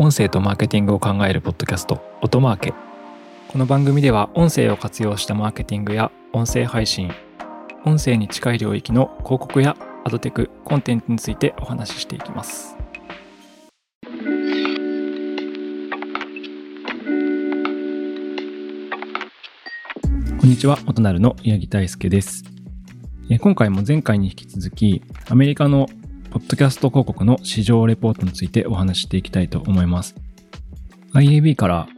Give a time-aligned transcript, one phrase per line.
[0.00, 2.72] 音声とマーケティングを考えるポッドキャスト音マーケ。
[3.48, 7.10] この番組では音声を活用したマーケティングや音声配信
[7.84, 12.76] 音声に近い領域の広告やアドテクコンテンツについてお話ししていきます。
[20.40, 22.44] こんにちは音なるの八木大輔です。
[23.40, 25.88] 今回も前回に引き続きアメリカの
[26.30, 30.14] ポッドキャスト広告の市場レポートについてお話していきたいと思います。
[31.14, 31.88] IAB から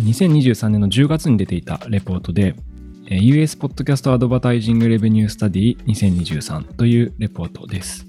[0.00, 2.54] 2023年の10月に出ていたレポートで
[3.06, 8.06] US ポッドキャストアドバタイジングレベニュースタディ2023というレポートです。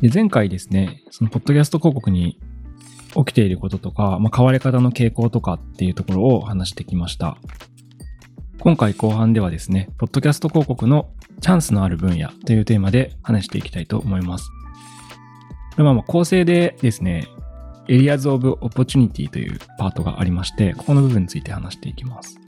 [0.00, 2.38] で前回ですね、そのポッドキャスト広告に
[3.14, 7.36] 起きていることとか、まあ、買われ方の傾向とかっていうところを話してきました。
[8.58, 14.50] 今回後半ではですね、ポッドキャスト広告のチャンスのある分野というテーマで話していきたいと思います。
[15.76, 17.28] まあまあ構成でですね、
[17.88, 22.38] Areas of Opportunity というパートがありまして、ここの部分について話していきます。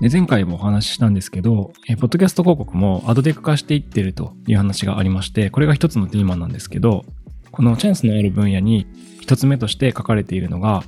[0.00, 7.04] で前回もお話ししたんですけど、えポッドキャスト広告もアドテク化していってるという話がありまして、これが一つのテーマなんですけど、
[7.52, 8.86] このチャンスのある分野に
[9.20, 10.82] 一つ目として書かれているのが、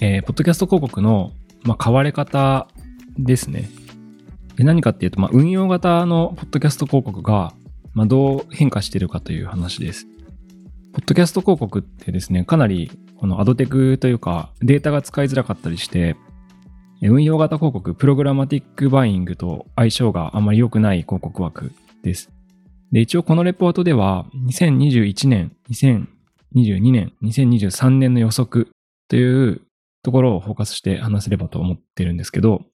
[0.00, 2.68] えー、ポッドキャスト広告の、まあ、買われ方
[3.18, 3.70] ですね。
[4.60, 7.54] で何かっていうと、まあ、運用型のポッドキャスト広告が、
[7.94, 10.06] まあ、どう変化しているかという話です。
[10.92, 16.14] ポッドキャスト広告ってですね、かなりこのアドテクというかデータが使いづらかったりして、
[17.00, 22.30] 運用型広告、プログラマティックバイングと相性があまり良くない広告枠です。
[22.92, 28.68] で、一応このレポートでは、2021年、2022年、2023年の予測
[29.08, 29.62] という
[30.02, 32.66] ところをフォーカスして話せればと思ってるんですけど、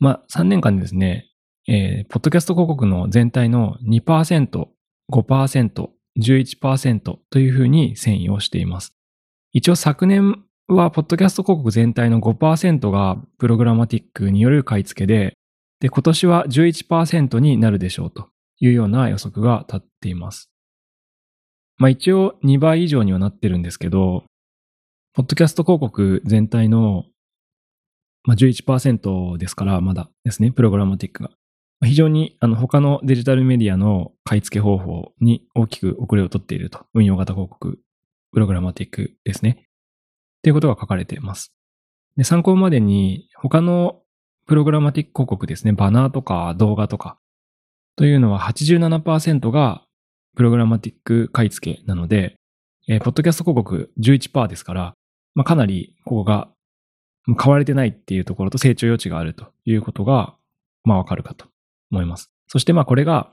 [0.00, 1.30] まあ、3年間でですね、
[1.66, 4.66] えー、ポッドキャスト広告の全体の2%、
[5.10, 8.94] 5%、11%というふうに遷移をしています。
[9.52, 15.34] 一応昨年は、ポッドキャスト広告全体の5%がプログラマティックによる買い付けで、
[15.80, 18.28] で、今年は11%になるでしょうと
[18.60, 20.50] いうような予測が立っています。
[21.78, 24.24] まあ一応2倍以上にはなってるんですけど、
[25.14, 27.04] ポッドキャスト広告全体の
[28.24, 31.30] まあ、11%ですから、まだですね、プログラマティックが。
[31.84, 36.86] 非常にあの他のデジタルメディアの買い付け方法に大きく遅れをとっていると。
[36.92, 37.78] 運用型広告、
[38.32, 39.68] プログラマティックですね。
[40.42, 41.54] ということが書かれています。
[42.16, 44.02] で参考までに他の
[44.46, 47.18] プログラマティック広告ですね、バナーとか動画とか
[47.96, 49.84] というのは87%が
[50.36, 52.36] プログラマティック買い付けなので、
[52.88, 54.94] えー、ポッドキャスト広告11%ですから、
[55.34, 56.48] まあ、かなりここが
[57.36, 60.34] 買われてないっていうところと成長余地があるということが、
[60.84, 61.46] まあわかるかと
[61.90, 62.30] 思います。
[62.46, 63.30] そしてまあこれが、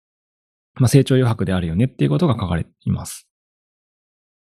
[0.76, 3.28] まあ成長余白であるよねっていうことが書かれています。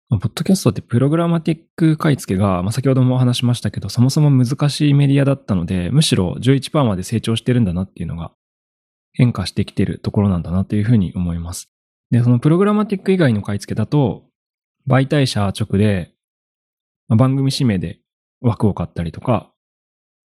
[0.09, 8.31] ポッドキャストってプログラマティック買い付けが、まあ、先ほどもお話しましたけど、そもそも難しいメディアだったので、むしろ11%まで成長してるんだなっていうのが
[9.15, 11.71] 変化してきてるところなんだなというふうに思います。
[12.13, 14.27] で、そのプログラマティック以外の買い付けだと、
[14.89, 16.13] 媒体者直で、
[17.09, 17.99] まあ、番組指名で
[18.47, 19.53] 枠を買ったりとか、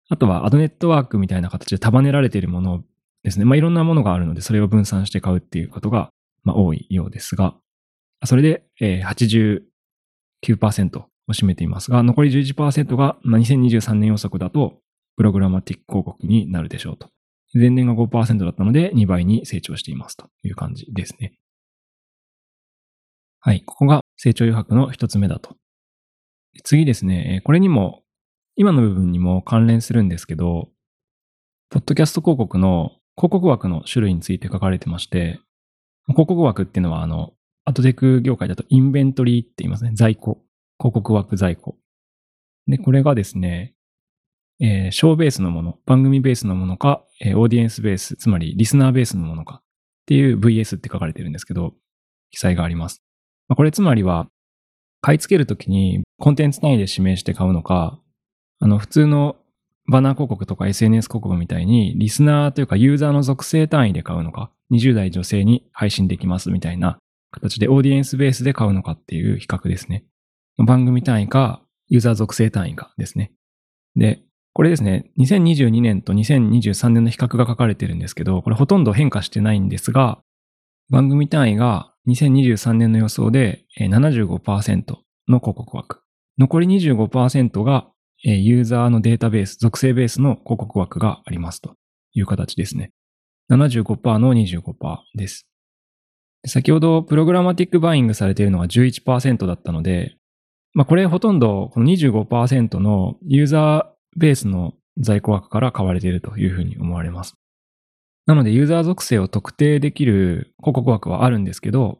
[0.08, 2.82] あとはアドネットワークみたいな形で束ねられているもの
[3.22, 3.44] ですね。
[3.44, 6.10] まあ、いろんなものがあるので、それを分散して買うっていうことが、
[6.42, 7.54] まあ、多いようですが、
[8.24, 9.62] それで、えー、
[10.44, 14.80] 89%を占めていますが、残り11%が、まあ、2023年予測だと、
[15.16, 17.08] プログラマティック広告になるでしょうと。
[17.54, 21.34] 前年が5%だったので、2倍に成長していますという感じですね。
[23.40, 23.62] はい。
[23.64, 25.56] ここが成長余白の一つ目だと
[26.64, 28.02] 次ですね、これにも、
[28.60, 30.68] 今の部分にも関連するんですけど、
[31.70, 35.40] ポッドキャスト広告の広告枠の種類について書かれてまして、
[36.08, 37.32] 広告枠っていうのは、あの、
[37.64, 39.92] アトテク業界だとインベントリーって言いますね。
[39.94, 40.42] 在庫。
[40.78, 41.78] 広告枠在庫。
[42.66, 43.72] で、これがですね、
[44.60, 49.64] えー、ショーベースのもの、番組ベースのものか、えー、オーディエンスベース、つまりリスナーベースのものかっ
[50.04, 51.72] ていう VS って書かれてるんですけど、
[52.30, 53.02] 記載があります。
[53.48, 54.28] まあ、これつまりは、
[55.00, 57.98] 買い付けるときにコンテンツ単位で指名して買うのか、
[58.60, 59.36] あの、普通の
[59.90, 66.98] バナー広告とか SNS 広告みたいに、リスナーというかユーザーの属性単位で買うのか、20代女性に配信できますみたいな
[67.32, 70.04] 形でオーディエンスベースで買うのかっていう比較ですね。
[70.58, 73.32] 番組単位か、ユーザー属性単位かですね。
[73.96, 74.22] で、
[74.52, 80.20] これですね、2022年と2023年の比較が書かれてるんですけど、これほとんど変化してないんですが、
[80.90, 84.96] 番組単位が2023年の予想で75%
[85.28, 86.00] の広告枠。
[86.38, 87.88] 残り25%が
[88.22, 91.74] ユーザーのデータベース、属性ベースの広告枠がありますと
[92.12, 92.92] いう形ですね。
[93.50, 95.46] 75%の25%です。
[96.46, 100.16] 先ほどプログラマティックバイングされているのが11%だったので、
[100.72, 107.34] まあこれほとんどこの25%のユーザーベースの在庫枠から買われているというふうに思われます。
[108.26, 111.98] なのでユーザー属性を特定できる広告枠はあるんですけど、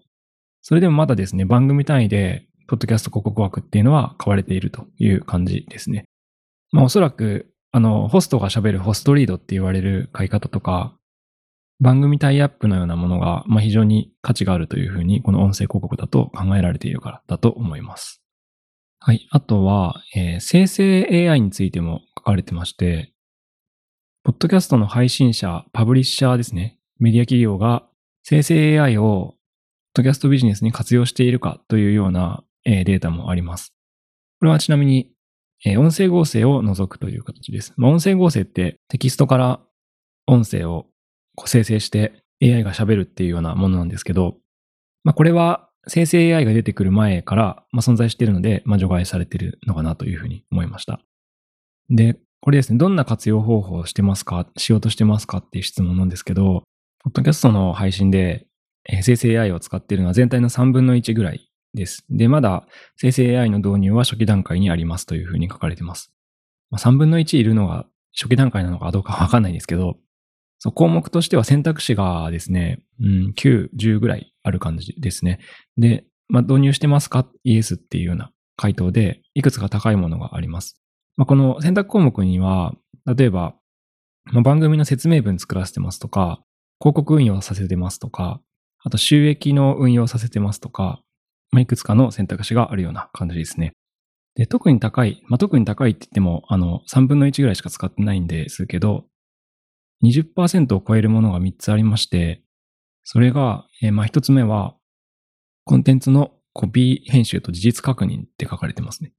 [0.62, 6.04] それでもまだですね、番組単位でポッドキャスト広告枠っていうのは買われているという感じですね。
[6.72, 10.96] まあおそらく、あの、ホストが喋るホストリードって言われる買い方とか、
[11.80, 18.22] 番組タイアップのようなものが、まあ、非常に価値があるというふうに、この音声広告だと考えられているからだと思います。
[18.98, 19.26] はい。
[19.30, 23.14] あとは、えー、生成 AI についても書かれてまして、
[24.24, 26.78] ポッドキャストの配信者、パブリッシャーですね。
[26.98, 27.88] メディア企業が
[28.22, 29.36] 生成 AI を
[29.94, 33.72] ポッドキャストビジネスに活用しているかというような、えー、データもあります。
[34.38, 35.10] これはちなみに、
[35.64, 37.74] えー、音声合成を除くという形です。
[37.76, 39.60] まあ、音声合成ってテキストから
[40.26, 40.86] 音声を
[41.46, 44.36] 生成して AI が喋るっていうようなものなんですけど、
[45.04, 51.00] まあ、これは生成 AI が出てくる前から、まあ、存在しているので、まあ、除外されているのかなというふうに思いました。
[51.88, 56.62] で、これですね、どんな活用方法をしてますか、しようとしてますかっていう質問なんですけど、
[57.02, 58.46] ポッドキャストの配信で
[59.02, 62.04] 生成 AI を使っているのは全体の3分の1ぐらいです。
[62.10, 66.12] で、まだ生成 AI の導入は初期段階にありますというふうに書かれてます。
[66.70, 69.96] まあ、3分の1いるのが初期段階なのかどうかわかんないですけど、
[70.58, 75.40] そ項目としては選択肢がですね、うん、9、10ぐらいある感じですね。
[75.78, 77.26] で、まあ、導入してますか？
[77.44, 80.80] イエスっていうような回答で、いくつか高いものがあります。
[81.16, 82.74] まあ、この選択項目には、
[83.06, 83.54] 例えば、
[84.26, 86.42] まあ、番組の説明文作らせてますとか、
[86.78, 88.40] 広告運用させてますとか、
[88.84, 91.02] あと収益の運用させてますとか、
[91.52, 93.72] まあ、いくつかの選択肢があるような感じですね。
[94.36, 99.06] で、特に高い、まあ、特に高いって言っても、あの、3分の1ぐらいしか使ってないんですけど、
[100.04, 102.42] 20%を超えるものが3つありまして、
[103.04, 104.76] それが、えー、まあ1つ目は、
[105.64, 109.12] コンテンツのコピー編集と事実確認って書かれてますね。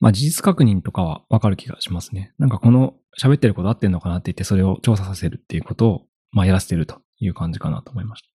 [0.00, 2.34] まあ事実確認とかはわかる気がしますね。
[2.38, 6.02] なんかこの喋ってること合ってんのかなって言ってそれを調査させるっていうことを、
[6.32, 8.33] まあやらせてるという感じかなと思いました。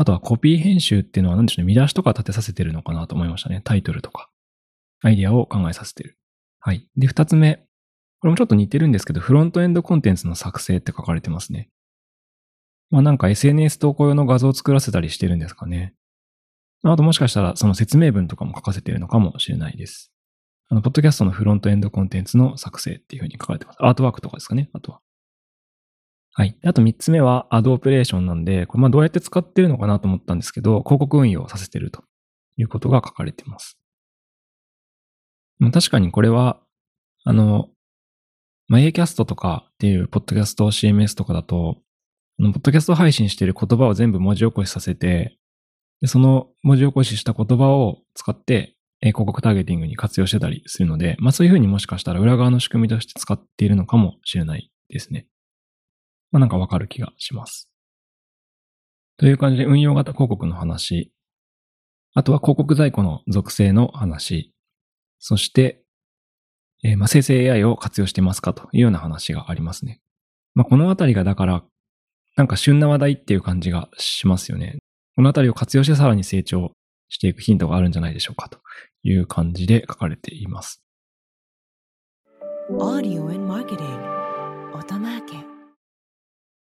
[0.00, 1.66] あとはコピー編集っていうのは何でしょうね。
[1.66, 3.60] 見出しとか立てさせてるのかなと思いましたね。
[3.62, 4.30] タイトルとか。
[5.02, 6.16] アイディアを考えさせてる。
[6.58, 6.88] はい。
[6.96, 7.56] で、二つ目。
[8.20, 11.68] これもちょっと似てるんですけど、フロントエンドコンテンツの作成って書かれてますね。
[12.88, 15.92] まあなんか SNS 投稿用の画像を作らせたりしてるんですかね。
[16.82, 20.10] あともしかしたらその説明文とかも書かせてるのかもしれないです。
[20.70, 23.76] あの、ポッドキャストのフロントエンドコンテンツの作成っていうふうに書かれてます。
[23.80, 25.00] アートワークとかですかね、あとは。
[26.32, 26.56] はい。
[26.64, 32.04] あと三つ目はアドオペレーションなんで、これまあどうやって使ってるのかなと思ったんですけど、広告運用させてると
[32.56, 33.78] いうことが書かれています。
[35.72, 36.60] 確かにこれは、
[37.24, 37.68] あの、
[38.68, 41.78] まあ、Acast とかっていうポッドキャスト CMS とかだと、
[42.38, 45.36] ポッドキャスト配信している言葉を全部文字起こしさせて、
[46.00, 55.26] でその文字起こしした言葉を使って広告ターゲティングに活用してたりするので、まあそういうふうにもしかしたら裏側の仕組みとして使っているのかもしれないですね。
[56.30, 57.70] まあなんかわかる気がします。
[59.16, 61.12] という感じで運用型広告の話、
[62.14, 64.52] あとは広告在庫の属性の話、
[65.18, 65.82] そして
[66.82, 70.00] えー、まあ、生成 AI を活用してますかというような話がありますね。
[70.54, 71.62] まあ、このあたりがだから、
[72.36, 74.78] なんか旬な話題っていう感じがしますよね。
[75.16, 76.72] このあたりを活用してさらに成長
[77.08, 78.60] していくヒントがあるんじゃないでしょうかと
[79.02, 80.82] いう感じで書かれています。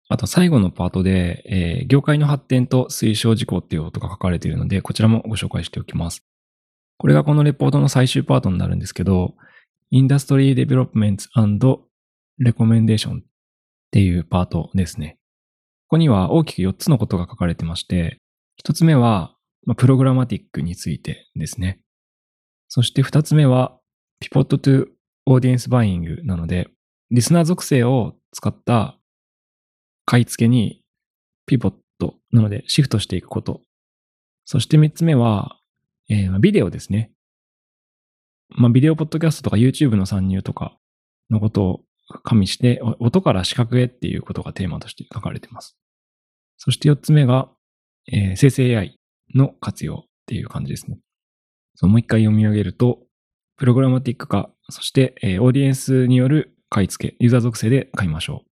[0.09, 6.23] あと最後のパートで、えー、業界の発展と推奨事項っていうことが書かれているので、こちらもご紹介しておきます。
[6.97, 9.35] これがこのレポートの最終パートになるんですけど、
[9.91, 11.79] Industry Developments and
[12.41, 13.23] Recommendation っ
[13.91, 15.17] ていうパートですね。
[15.87, 18.19] ここには大きく4つのことが書かれてまして、
[18.63, 19.33] 1つ目は、
[19.75, 21.81] プログラマティックについてですね。
[22.69, 23.77] そして2つ目は、
[24.21, 24.87] Pivot to
[25.27, 26.69] Audience Buying なので、
[27.11, 28.96] リスナー属性を使った
[30.07, 30.81] 買い付けに
[31.45, 33.61] ピボットなのでシフトしていくこと。
[34.45, 35.57] そして3つ目は、
[36.09, 37.11] えー、ビデオですね。
[38.49, 40.77] まあ、ビデオポッドキャストとか YouTube の参入とか
[41.29, 41.81] のことを
[42.23, 45.77] 加味して、音から視覚へっていうことがテーマとして書かれています。
[46.55, 47.49] そして4つ目が、
[48.09, 48.97] えー、生成 AI
[49.35, 50.99] の活用っていう感じですね。
[51.75, 52.99] そもう一回読み上げると、
[53.57, 58.49] プログラマティック化、そして、えー、オーディエンスによる買い付け、ユーザー属性で買いましょう。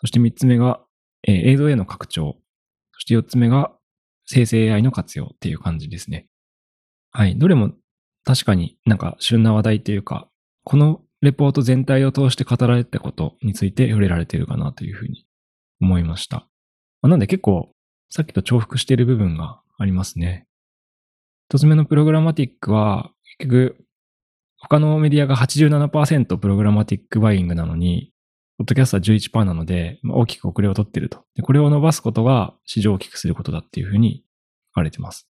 [0.00, 0.83] そして3つ目が、
[1.26, 2.36] えー、映像への拡張。
[2.92, 3.72] そして4つ目が、
[4.26, 6.28] 生成 AI の活用っていう感じですね。
[7.10, 7.38] はい。
[7.38, 7.72] どれも
[8.24, 10.28] 確かになんか旬な話題というか、
[10.64, 15.26] このレポート全体を通して語られたことについて触れられているかなというふうに
[15.80, 16.48] 思いました。
[17.02, 17.70] まあ、なんで結構
[18.08, 20.46] さっきと重複している部分がありますね。
[21.50, 23.84] 一つ目のプログラマティックは結局
[24.56, 28.13] 他のメディアが87%プログラマティックバイングなのに、
[28.56, 31.24] ポッドキャストは11%なので、大きく遅れを取っていると。
[31.42, 34.24] これを伸ばすことが市場を大きくすることだっていうふうに
[34.70, 35.28] 書かれてます。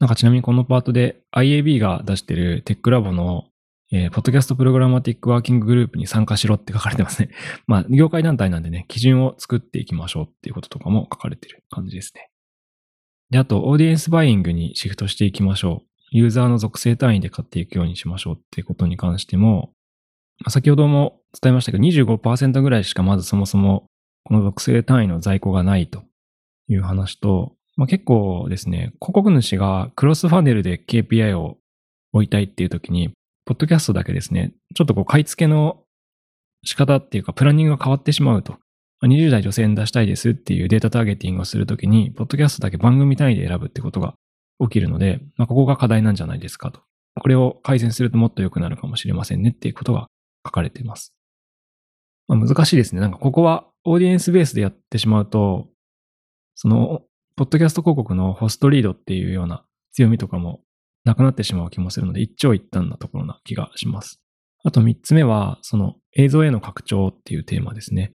[0.00, 3.44] なんかちなみにこのパートで IAB が出してるテックラボの、
[3.92, 7.30] えー、ポッドキャストプログラマティックワーキンググループに参加しろって書かれてますね。
[7.66, 12.30] まあ、業界団体なんでね、基準を作っていきましょうっていうこととかも書かれてる感じですね。
[13.30, 15.88] で、あと、オーディエンスバイイングにシフトしていきましょう。
[16.12, 19.72] ユーザーの属性単位で買っていくようにしましょうってことに関しても、
[20.48, 23.84] 先ほども伝えましたけど、25%ぐらいしかまずそもそも
[24.24, 26.02] この属性単位の在庫がないと
[26.68, 31.58] いう話と、まあ、結構ですね、広告主がクロスファネルで KPI を
[32.12, 33.10] 置いたいっていう時に、
[33.44, 35.82] ポッドキャストだけですね、ちょっとこう買い付けの
[36.64, 38.56] 仕方っていうか、プランニングが変わってしまうと。
[39.02, 44.14] 20代女性に出したいですっていうデータターゲティングをするときに、ポッドキャストだけ番組単位で選ぶってことが
[44.60, 46.80] 起きるので、まあ、ここが課題なんじゃないですかと。
[47.18, 50.08] これを改善するともっと良くなるかもしれませんねっていうことが
[50.46, 51.14] 書かれています。
[52.28, 53.00] まあ、難しいですね。
[53.00, 55.68] なんかここはオーディエンスベースでやってしまうと、
[56.54, 57.02] その
[57.36, 60.60] ポッドキャスト広告のホストリードっていうような強みとかも
[61.04, 64.20] なくなってしまう気もするので、一長一短なところな気がします。
[64.62, 68.12] あと三つ目は、その映像への拡張っていうテーマですね。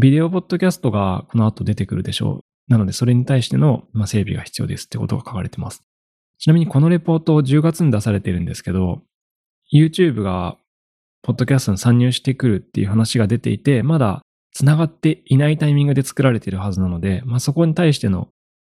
[0.00, 2.72] ビデオポッドキャストがこの後出てくるでしょう。
[2.72, 5.82] なので、それに対しての整備が必要ですってことが書かれてます。
[6.38, 9.02] ちなみにこのレポートを10月に出されてるんですけど、
[9.72, 10.56] YouTube が
[11.24, 14.20] ポッドキャストに参入してくるっていう話が出ていて、まだ
[14.52, 18.28] 繋がっていないタイミングで作られているはずなので、まあ、そこに対しての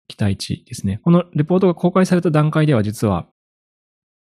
[0.08, 1.00] 期待値ですね。
[1.04, 3.28] このレポートが公開された段階では実は、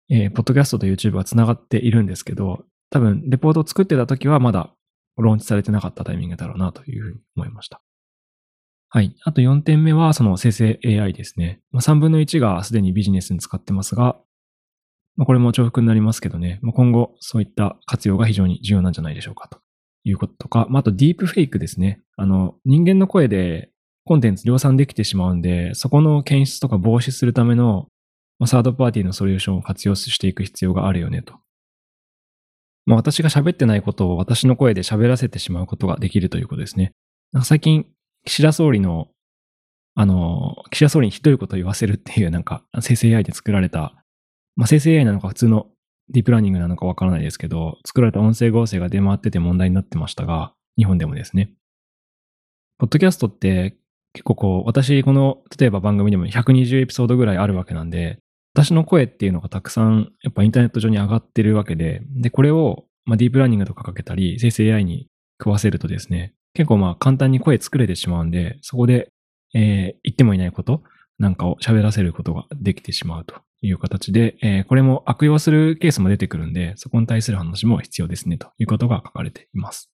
[0.09, 4.73] えー、ポッドキャストと YouTube が繋がっているんですけど、多分、レポートを作ってた時はまだ
[5.17, 7.81] ローンチされてなかったタイミングだろうなというふうに思いました。
[8.87, 9.15] はい。
[9.23, 11.59] あと4点目は、その生成 AI ですね。
[11.71, 14.17] まあ、3分の1がすでにビジネスに使ってますが、
[15.15, 19.59] まあ、これも重複になりますけどね、まあ、今後そういった活用が非常に重要なんじゃないでしょうかと
[20.03, 22.01] いうこととか、まあ、あとディープフェイクですね。
[22.17, 23.69] あの、人間の声で
[24.05, 27.87] コンテンツ量産できてしまうんで、そこの検出とか防止するための、
[28.39, 31.35] まあ、サードパーティーのソリューションを活用していく必要があるよねと。
[32.85, 36.91] まあ、私が喋ってないことを私の声で喋らせてしまうことができるということですね。
[37.31, 37.85] なんか最近、
[38.25, 39.07] 岸田総理の、
[39.95, 44.02] あの、岸田総理にひどいことを言わせるっていうなんか生成 AI で作られた、
[44.55, 45.67] まあ、生成 AI なのか普通の
[46.09, 51.51] ディープラーニングなのかわからないですけど、作られた音声合成が出回ってて問題になってましたが、日本でもですね。
[52.77, 53.77] ポッドキャストって
[54.13, 58.19] 結構こう、私この、例えば番組でも120エピソードぐらいあるわけなんで、
[58.53, 65.07] 私の声っていうのがたくさん、やっぱインターネット上に上がってるわけで、で、これを、まあ、ディープラーニングとかかけたり、生成 AI に
[65.41, 69.09] 食わせるとですね、結構まあ簡単に声作れてしまうんで、そこで、
[69.55, 70.83] えー、言ってもいないこと
[71.17, 79.91] なんかを喋らせることができてしまうという形で、えー、これも悪用するケースも出てくるんで、そこに対する話も必要ですねということが書かれています。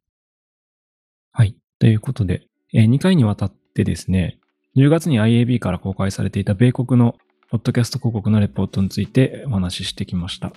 [1.31, 1.55] はい。
[1.77, 4.39] ということで、えー、2回にわたってですね、
[4.75, 7.15] 10月に IAB から公開されていた米国の
[7.49, 10.51] ポッドキャスト広告のレポートについてお話ししてきました。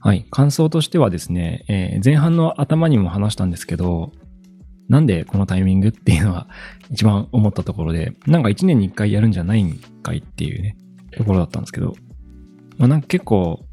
[0.00, 0.26] はい。
[0.30, 4.12] 感想としてはですね、えー、前半の頭にも話したんですけど、
[4.88, 6.48] なんでこのタイミングっていうのは
[6.90, 10.76] 一番思ったところで、なんか1年に1回やるんじゃないんかいっていうね、
[11.12, 11.94] ところだったんですけど、
[12.78, 13.64] まあなんか結構、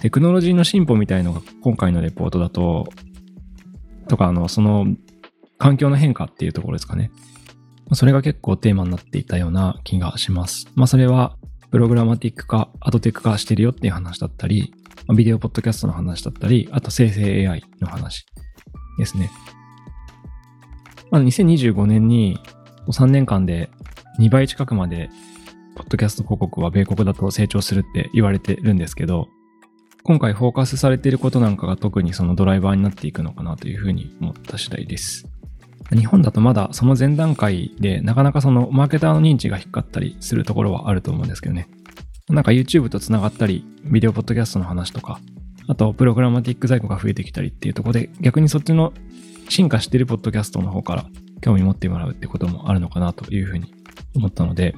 [0.00, 2.88] テクノロジーの進歩みたいのが今回のレポートだと、
[4.08, 4.86] とか、あの、その
[5.58, 7.10] 環境の変化っていうところですかね。
[7.94, 10.66] それが結構テーマになっていたような気がします。
[10.74, 11.36] まあそれは、
[11.70, 14.74] プログラマティック化、アドテック化してるよっていう話だったり、
[15.16, 18.26] ビデオポッドキャストの話だったり、あと生成 AI の話
[18.98, 19.30] ですね。
[21.10, 22.38] まあ、2025年に
[22.88, 23.70] 3年間で
[24.18, 25.10] 2倍近くまで、
[25.74, 29.28] ポッドキャスト広告は米国だと成長するって言われてるんですけど、
[30.04, 35.28] 今回フォーカスされていることなんかが特にそのドライバーになっていくのかなというふうに思った次第です。
[35.90, 41.68] 日本だとまだその前段階でなかなかそのマーケターの認知が低かったりするところはあると思うんですけどね。
[42.28, 45.20] なんか YouTube と繋がったり、ビデオポッドキャストの話とか、
[45.68, 48.92] あとプログラマティック在庫が増えてきたりっていうところで逆にそっちの
[49.48, 51.04] 進化しているポッドキャストの方から
[51.40, 53.72] 興味持ってもらうってこともあるのかなというふうに
[54.14, 54.74] 思ったので、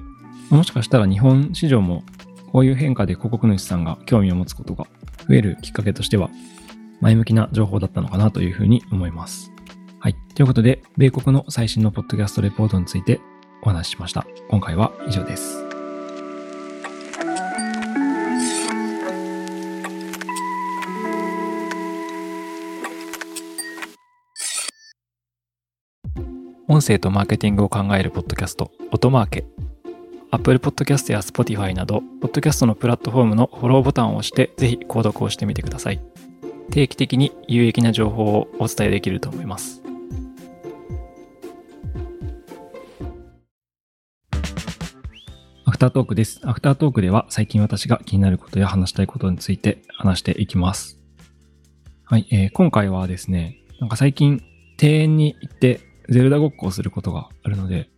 [0.51, 2.05] もしかしたら日本市場も
[2.53, 4.87] こういう変化で広告主さんが興味を持つことが
[5.29, 6.31] 増えるきっかけとしては
[7.01, 9.53] 前向きな情報だったのかなというふうに思います。
[9.99, 10.17] はい。
[10.35, 13.21] ということで、米国の最新のポッドキャストレポートについて
[13.63, 14.27] お話ししました。
[14.49, 15.65] 今回は以上です。
[26.69, 29.64] 音声とマーケティングを考えるポッドキャスト、音マーケ。
[30.35, 36.01] Apple Podcast や Spotify など、Podcast のプラットフォームのフォローボタンを押して、ぜひ購読をしてみてください。
[36.73, 39.81] 定期的に有益な情報をお伝えできると思います。
[45.67, 46.41] アフタートークです。
[46.43, 50.99] アフタートークでは最近私が気になることや話したいことについて話していきます。
[52.07, 54.43] はい、えー、今回はですね、なんか最近
[54.83, 57.89] 庭園に行ってゼルダごっこをすることがあるので、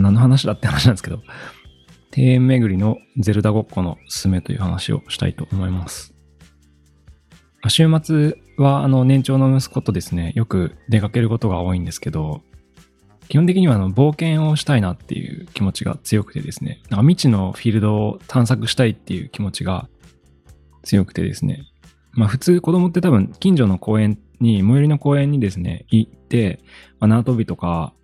[0.00, 1.20] 何の話だって話なんですけど、
[2.16, 6.14] 庭園巡りのゼルダごっこのすすめという話をしたいと思います。
[7.68, 12.42] 週末はあの年長の息子とですね、よく出かけることが多いんですけど、
[13.28, 19.88] 基本的にはあの冒険をしたいなっていう気持ちが強くてですね、なんか未知のフィールドを探索したいっていう気持ちが
[20.82, 21.64] 強くてですね、
[22.12, 26.60] まあ普通子供って多分近所の公園に、最寄りの公園にですね、行って、
[27.00, 27.94] まあ、縄跳びとか、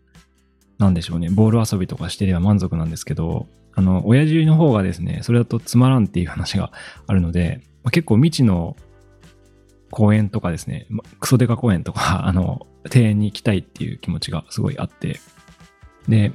[0.80, 6.72] なんでしょうね、ボール遊びとかしてれば満足なんですけど、あの、親父の方がですね、それだとつまらんっていう話が
[7.06, 8.76] あるので、まあ、結構未知の
[9.90, 10.86] 公園とかですね、
[11.20, 15.20] クソデカ公園とか、 あの、庭園に行きたいっていう気持ちがすごいあって、
[16.08, 16.32] で、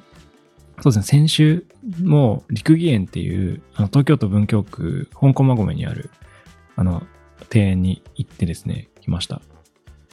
[0.81, 1.65] そうですね、先週
[2.03, 6.11] も陸義園っていう、あの東京都文京区本駒込にある、
[6.75, 7.01] あの、
[7.51, 9.41] 庭園に行ってですね、来ました。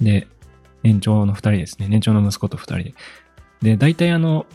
[0.01, 0.27] で、
[0.83, 2.95] 年長の二人ですね、年長の息子と二人で。
[3.63, 4.47] で、大体あの、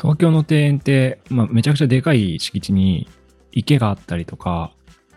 [0.00, 3.08] 東京の庭園って、まあ、めちゃくちゃでかい敷地に
[3.52, 4.72] 池があったりとか、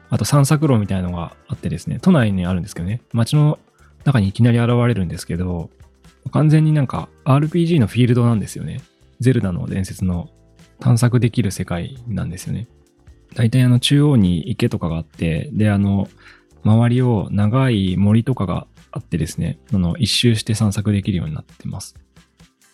[0.10, 3.60] あと散策路みたいなのがあってですね、都内にあるんですけどね、街の
[4.06, 5.70] 中にいきなり現れるんですけど、
[6.32, 8.82] 完全になんか RPG のフィールドなんですよね。
[9.20, 10.30] ゼルダの伝説の
[10.80, 12.68] 探索できる世界なんですよね。
[13.36, 16.08] 大体あの中央に池とかがあって、で、あの、
[16.64, 21.96] 周りを長い森とかがあってですね、あの、一周して散策できるようになってます。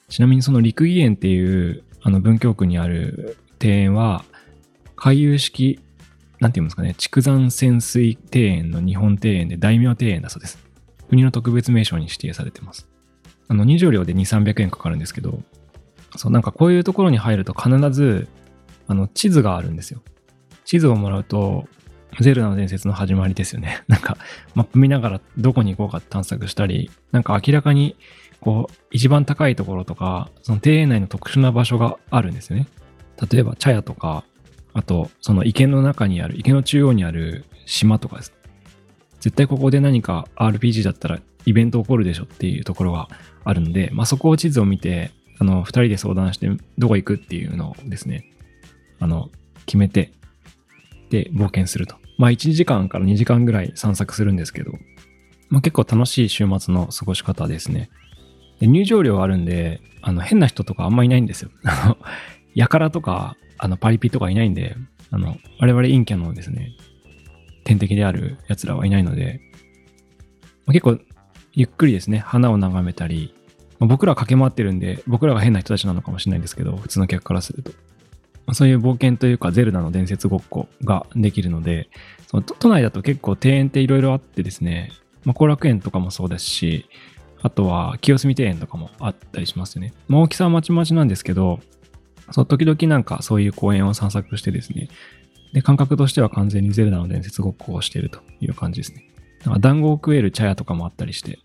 [0.10, 4.26] ちなみにその陸義園っていうあの文京区にある庭園は、
[4.96, 5.80] 回遊式
[6.44, 10.60] なんて言うんですかね、筑山潜水庭園の日本庭園で大名庭園だそうです。
[11.08, 12.86] 国の特別名称に指定されてます。
[13.48, 15.42] あの、入場料で2、300円かかるんですけど、
[16.18, 18.28] そう、なんかこういうところに入ると必ず、
[18.88, 20.02] あの、地図があるんですよ。
[20.66, 21.66] 地図をもらうと、
[22.20, 23.82] ゼルダの伝説の始まりですよね。
[23.88, 24.18] なんか、
[24.54, 27.96] マップ見ながらどこに行こうか探索したり、なんか明らかに、
[28.44, 32.68] こう、一番高いところとか、その庭園内の特殊な場所があるんですよね。
[33.32, 34.26] 例えば、茶屋とか、
[34.74, 38.34] あと、その池の中にある、池の中央にある島とかです。
[39.22, 43.08] 絶対ここで何か RPG だったらイベント起こるでしょっていうところが
[43.46, 48.26] あるので、まあ、そこを地図を見て、あの、二人で相談してどこ行くっていうのをですね、
[49.00, 49.30] あの、
[49.66, 50.12] 決めて、
[51.10, 51.96] で、冒険すると。
[52.18, 54.74] まあ、1時間から2時間ぐらい散策するんですけど、
[55.48, 57.90] まあ、結構楽しい週末の過ごし方ですね。
[58.60, 61.50] で入場料あるんで、あの、変な人とかあんまいないんですよ。
[61.64, 61.98] あの、
[62.54, 64.76] やからとか、あの、パリピとかいないんで、
[65.12, 66.72] あの、我々陰キャのですね、
[67.64, 69.40] 天敵である奴らはいないので、
[70.66, 71.00] まあ、結構、
[71.54, 73.34] ゆっくりですね、花を眺めたり、
[73.80, 77.72] まあ、僕ら駆け回ってるんで、僕らが変な人たちなのかもしれないんですけど、普通の客からすると。
[78.46, 81.90] まあ、そういう冒険というか、ゼルダの伝説ごっこができるので、
[82.28, 84.92] その都内だと結構庭園っていろいろあってですね、
[85.24, 86.86] まあ、後楽園とかもそうですし、
[87.44, 89.94] あとは清澄庭園とかもあったりしますよね。
[90.08, 91.60] まあ、大きさはまちまちなんですけど、
[92.32, 94.88] そう、時々なんかそういう公園を散策してですね、
[95.52, 99.10] で、感覚としては完全にゼルダの伝説ごっこをしているという感じですね。
[99.44, 101.40] なんか団子を食える茶屋とかもあったりして、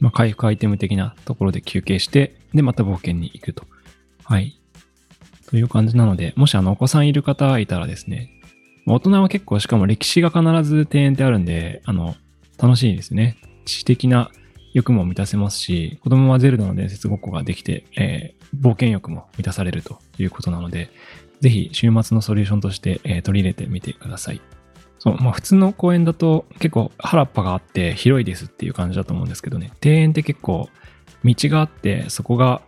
[0.00, 3.66] まあ、回復アイテム的なところで休憩して、で、また冒険に行くと。
[4.24, 4.58] はい。
[5.50, 8.30] という感じなので、もしあの、お子さんいる方いたらですね、
[8.86, 12.16] 大人は結構しかも歴史が必ず庭園ってあるんで、あの、
[12.58, 13.36] 楽しいですね。
[13.66, 14.30] 知的な
[14.74, 20.90] 欲も満たせますし、子供はゼルダの伝説ごっこができて、えー、冒険欲も満たされるということなので、
[21.40, 24.40] ぜひ週末のソリューションとして、えー、取り入れてみてください。
[24.98, 30.68] そう、まあ普通の公園だと結構原っぱがあって広いですっていう感じだと思うんですけどね、庭園って結構
[31.24, 32.60] 道があってそこが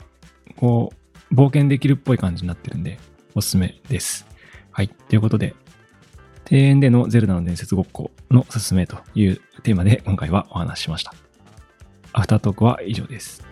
[0.56, 0.92] こ
[1.30, 2.98] う冒険できるっぽい感じになってるんで
[3.34, 4.26] おすすめです。
[4.70, 4.88] はい。
[4.88, 5.56] ということで、
[6.48, 11.25] 庭園でのゼルダの伝説ごっこのすすめというテーマで今回はお話ししました。
[12.18, 13.45] アフタートークは以上です。